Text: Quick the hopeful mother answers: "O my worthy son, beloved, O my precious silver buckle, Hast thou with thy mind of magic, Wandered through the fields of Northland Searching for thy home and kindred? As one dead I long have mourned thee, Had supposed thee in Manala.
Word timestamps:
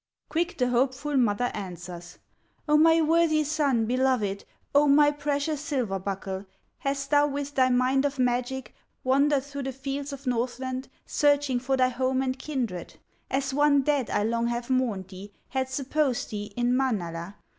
Quick 0.29 0.57
the 0.57 0.69
hopeful 0.69 1.15
mother 1.15 1.51
answers: 1.53 2.17
"O 2.67 2.75
my 2.75 3.03
worthy 3.03 3.43
son, 3.43 3.85
beloved, 3.85 4.45
O 4.73 4.87
my 4.87 5.11
precious 5.11 5.61
silver 5.61 5.99
buckle, 5.99 6.47
Hast 6.79 7.11
thou 7.11 7.27
with 7.27 7.53
thy 7.53 7.69
mind 7.69 8.03
of 8.03 8.17
magic, 8.17 8.73
Wandered 9.03 9.43
through 9.43 9.61
the 9.61 9.71
fields 9.71 10.11
of 10.11 10.25
Northland 10.25 10.89
Searching 11.05 11.59
for 11.59 11.77
thy 11.77 11.89
home 11.89 12.23
and 12.23 12.39
kindred? 12.39 12.95
As 13.29 13.53
one 13.53 13.83
dead 13.83 14.09
I 14.09 14.23
long 14.23 14.47
have 14.47 14.71
mourned 14.71 15.09
thee, 15.09 15.33
Had 15.49 15.69
supposed 15.69 16.31
thee 16.31 16.51
in 16.57 16.75
Manala. 16.75 17.35